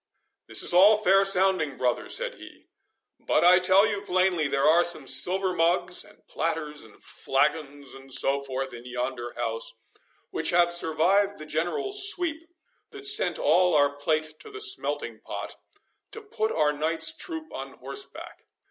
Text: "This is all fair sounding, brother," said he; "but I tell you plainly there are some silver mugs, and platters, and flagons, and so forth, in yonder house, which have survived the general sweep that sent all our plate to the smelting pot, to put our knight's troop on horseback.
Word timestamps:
"This 0.47 0.63
is 0.63 0.73
all 0.73 0.97
fair 0.97 1.23
sounding, 1.23 1.77
brother," 1.77 2.09
said 2.09 2.39
he; 2.39 2.65
"but 3.19 3.43
I 3.43 3.59
tell 3.59 3.85
you 3.85 4.01
plainly 4.01 4.47
there 4.47 4.63
are 4.67 4.83
some 4.83 5.05
silver 5.05 5.53
mugs, 5.53 6.03
and 6.03 6.25
platters, 6.25 6.83
and 6.83 7.03
flagons, 7.03 7.93
and 7.93 8.11
so 8.11 8.41
forth, 8.41 8.73
in 8.73 8.83
yonder 8.87 9.33
house, 9.33 9.75
which 10.31 10.49
have 10.49 10.73
survived 10.73 11.37
the 11.37 11.45
general 11.45 11.91
sweep 11.91 12.49
that 12.89 13.05
sent 13.05 13.37
all 13.37 13.75
our 13.75 13.91
plate 13.91 14.33
to 14.39 14.49
the 14.49 14.59
smelting 14.59 15.19
pot, 15.19 15.57
to 16.13 16.21
put 16.23 16.51
our 16.51 16.73
knight's 16.73 17.15
troop 17.15 17.53
on 17.53 17.73
horseback. 17.73 18.47